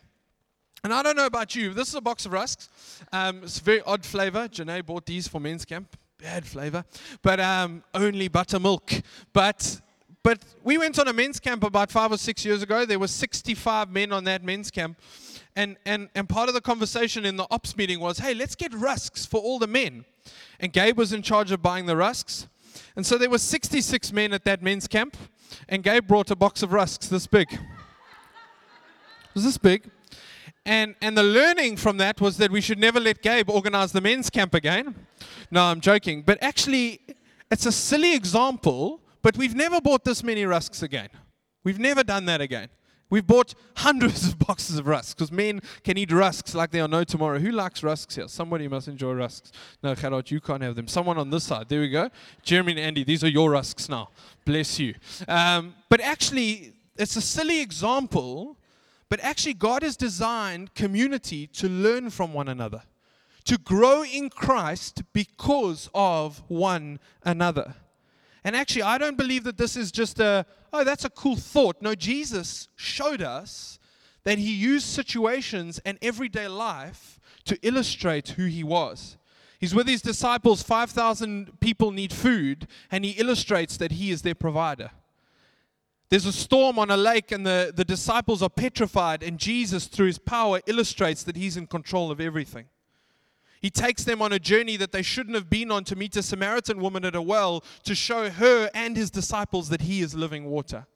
[0.82, 2.68] And I don't know about you, this is a box of rusks.
[3.10, 4.48] Um, it's a very odd flavor.
[4.48, 6.84] Janae bought these for men's camp bad flavor,
[7.22, 8.92] but um, only buttermilk.
[9.32, 9.80] But
[10.24, 12.86] but we went on a men's camp about five or six years ago.
[12.86, 14.98] There were 65 men on that men's camp.
[15.54, 18.72] And, and, and part of the conversation in the ops meeting was, hey, let's get
[18.72, 20.06] rusks for all the men.
[20.58, 22.48] And Gabe was in charge of buying the rusks.
[22.96, 25.14] And so there were 66 men at that men's camp.
[25.68, 27.46] And Gabe brought a box of rusks this big.
[29.34, 29.90] was this big?
[30.66, 34.00] And, and the learning from that was that we should never let Gabe organize the
[34.00, 34.94] men's camp again.
[35.50, 36.22] No, I'm joking.
[36.22, 37.00] But actually,
[37.50, 41.10] it's a silly example, but we've never bought this many rusks again.
[41.64, 42.68] We've never done that again.
[43.10, 46.88] We've bought hundreds of boxes of rusks because men can eat rusks like they are
[46.88, 47.38] no tomorrow.
[47.38, 48.28] Who likes rusks here?
[48.28, 49.52] Somebody must enjoy rusks.
[49.82, 50.88] No, Gerard, you can't have them.
[50.88, 51.68] Someone on this side.
[51.68, 52.10] There we go.
[52.42, 54.08] Jeremy and Andy, these are your rusks now.
[54.44, 54.94] Bless you.
[55.28, 58.56] Um, but actually, it's a silly example
[59.08, 62.82] but actually, God has designed community to learn from one another,
[63.44, 67.74] to grow in Christ because of one another.
[68.44, 71.80] And actually, I don't believe that this is just a, oh, that's a cool thought.
[71.80, 73.78] No, Jesus showed us
[74.24, 79.16] that he used situations and everyday life to illustrate who he was.
[79.58, 84.34] He's with his disciples, 5,000 people need food, and he illustrates that he is their
[84.34, 84.90] provider.
[86.14, 90.06] There's a storm on a lake, and the, the disciples are petrified, and Jesus, through
[90.06, 92.66] his power, illustrates that he's in control of everything.
[93.60, 96.22] He takes them on a journey that they shouldn't have been on to meet a
[96.22, 100.44] Samaritan woman at a well to show her and his disciples that he is living
[100.44, 100.86] water.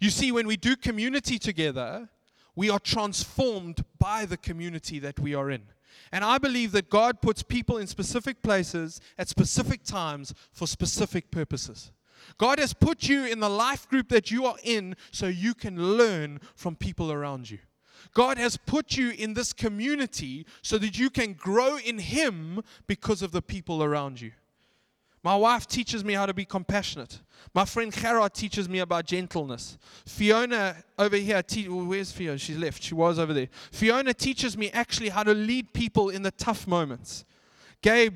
[0.00, 2.08] You see, when we do community together,
[2.56, 5.62] we are transformed by the community that we are in.
[6.10, 11.30] And I believe that God puts people in specific places at specific times for specific
[11.30, 11.92] purposes.
[12.38, 15.96] God has put you in the life group that you are in so you can
[15.96, 17.58] learn from people around you.
[18.14, 23.22] God has put you in this community so that you can grow in Him because
[23.22, 24.32] of the people around you.
[25.22, 27.20] My wife teaches me how to be compassionate.
[27.52, 29.76] My friend Gerard teaches me about gentleness.
[30.06, 32.38] Fiona over here, te- where's Fiona?
[32.38, 32.80] She's left.
[32.80, 33.48] She was over there.
[33.72, 37.24] Fiona teaches me actually how to lead people in the tough moments.
[37.82, 38.14] Gabe,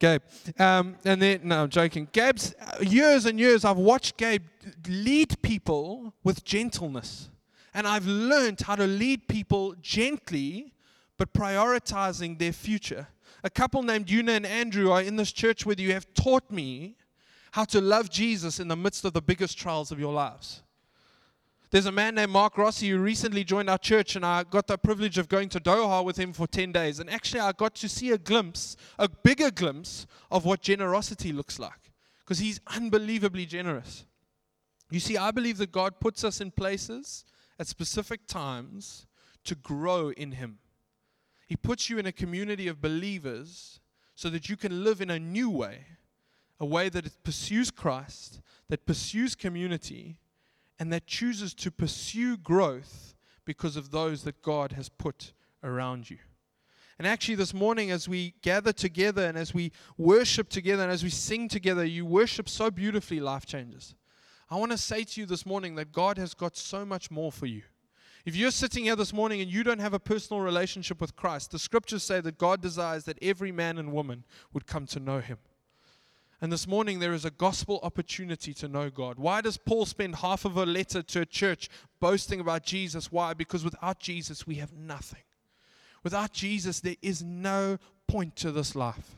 [0.00, 0.22] Gabe,
[0.58, 2.08] um, and then, no, I'm joking.
[2.10, 4.42] Gabe's, uh, years and years, I've watched Gabe
[4.88, 7.28] lead people with gentleness.
[7.72, 10.72] And I've learned how to lead people gently,
[11.16, 13.06] but prioritizing their future
[13.42, 16.96] a couple named Una and Andrew are in this church with you have taught me
[17.52, 20.62] how to love Jesus in the midst of the biggest trials of your lives.
[21.70, 24.76] There's a man named Mark Rossi who recently joined our church, and I got the
[24.76, 26.98] privilege of going to Doha with him for 10 days.
[26.98, 31.60] And actually, I got to see a glimpse, a bigger glimpse of what generosity looks
[31.60, 31.92] like,
[32.24, 34.04] because he's unbelievably generous.
[34.90, 37.24] You see, I believe that God puts us in places
[37.60, 39.06] at specific times
[39.44, 40.58] to grow in Him.
[41.46, 43.80] He puts you in a community of believers
[44.16, 45.86] so that you can live in a new way,
[46.58, 50.16] a way that pursues Christ, that pursues community,
[50.80, 53.14] and that chooses to pursue growth
[53.44, 56.16] because of those that God has put around you.
[56.98, 61.04] And actually, this morning, as we gather together and as we worship together and as
[61.04, 63.94] we sing together, you worship so beautifully, life changes.
[64.50, 67.30] I want to say to you this morning that God has got so much more
[67.30, 67.62] for you.
[68.24, 71.52] If you're sitting here this morning and you don't have a personal relationship with Christ,
[71.52, 75.20] the scriptures say that God desires that every man and woman would come to know
[75.20, 75.38] him.
[76.42, 79.18] And this morning there is a gospel opportunity to know God.
[79.18, 81.68] Why does Paul spend half of a letter to a church
[82.00, 83.12] boasting about Jesus?
[83.12, 83.34] Why?
[83.34, 85.22] Because without Jesus we have nothing.
[86.02, 89.16] Without Jesus there is no point to this life.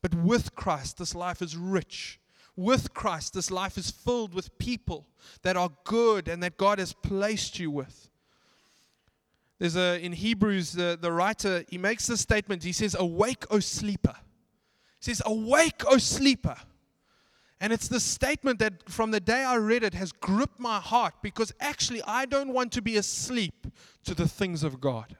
[0.00, 2.18] But with Christ this life is rich.
[2.56, 5.06] With Christ this life is filled with people
[5.42, 8.08] that are good and that God has placed you with.
[9.58, 12.62] There's a, in Hebrews, the, the writer, he makes this statement.
[12.62, 14.16] He says, Awake, O sleeper.
[15.06, 16.56] Says, Awake, O sleeper.
[17.60, 21.14] And it's the statement that from the day I read it has gripped my heart
[21.22, 23.68] because actually I don't want to be asleep
[24.02, 25.16] to the things of God.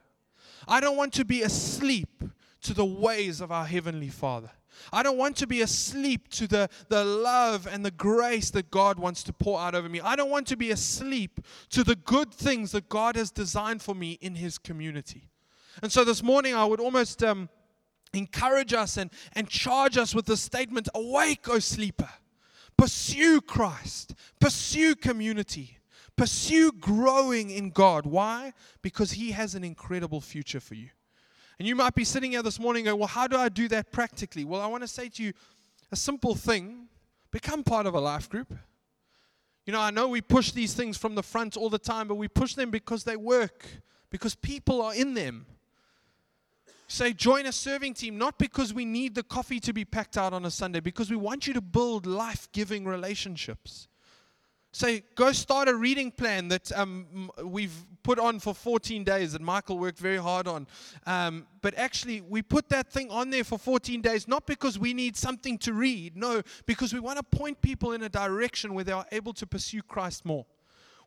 [0.67, 2.21] I don't want to be asleep
[2.63, 4.51] to the ways of our Heavenly Father.
[4.91, 8.99] I don't want to be asleep to the, the love and the grace that God
[8.99, 10.01] wants to pour out over me.
[10.01, 13.95] I don't want to be asleep to the good things that God has designed for
[13.95, 15.29] me in His community.
[15.81, 17.47] And so this morning, I would almost um,
[18.13, 22.09] encourage us and, and charge us with the statement Awake, O sleeper.
[22.77, 25.79] Pursue Christ, pursue community,
[26.15, 28.05] pursue growing in God.
[28.05, 28.53] Why?
[28.81, 30.89] Because He has an incredible future for you.
[31.59, 33.91] And you might be sitting here this morning going, Well, how do I do that
[33.91, 34.45] practically?
[34.45, 35.33] Well, I want to say to you
[35.91, 36.87] a simple thing
[37.31, 38.53] become part of a life group.
[39.65, 42.15] You know, I know we push these things from the front all the time, but
[42.15, 43.65] we push them because they work,
[44.09, 45.45] because people are in them.
[46.89, 50.31] Say, join a serving team, not because we need the coffee to be packed out
[50.33, 53.89] on a Sunday, because we want you to build life giving relationships.
[54.71, 57.73] Say, go start a reading plan that um, we've
[58.03, 60.67] put on for 14 days that Michael worked very hard on.
[61.05, 64.93] Um, but actually, we put that thing on there for 14 days not because we
[64.93, 68.83] need something to read, no, because we want to point people in a direction where
[68.83, 70.45] they are able to pursue Christ more.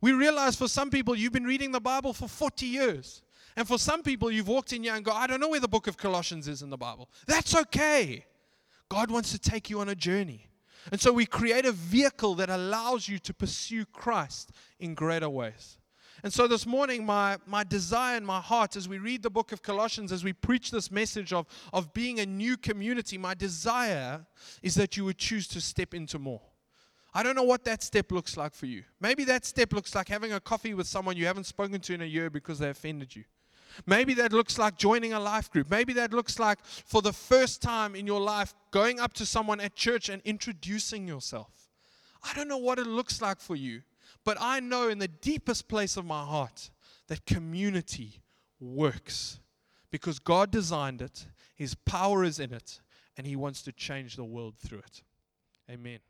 [0.01, 3.23] We realize for some people, you've been reading the Bible for 40 years.
[3.61, 5.69] And for some people, you've walked in here and go, I don't know where the
[5.69, 7.11] book of Colossians is in the Bible.
[7.27, 8.25] That's okay.
[8.89, 10.47] God wants to take you on a journey.
[10.91, 15.77] And so we create a vehicle that allows you to pursue Christ in greater ways.
[16.23, 19.53] And so this morning, my, my desire in my heart as we read the book
[19.53, 24.25] of Colossians, as we preach this message of, of being a new community, my desire
[24.63, 26.41] is that you would choose to step into more.
[27.13, 28.85] I don't know what that step looks like for you.
[29.03, 32.01] Maybe that step looks like having a coffee with someone you haven't spoken to in
[32.01, 33.25] a year because they offended you.
[33.87, 35.71] Maybe that looks like joining a life group.
[35.71, 39.61] Maybe that looks like, for the first time in your life, going up to someone
[39.61, 41.69] at church and introducing yourself.
[42.23, 43.83] I don't know what it looks like for you,
[44.25, 46.71] but I know in the deepest place of my heart
[47.09, 48.21] that community
[48.61, 49.41] works
[49.91, 52.81] because God designed it, His power is in it,
[53.17, 55.03] and He wants to change the world through it.
[55.71, 56.01] Amen.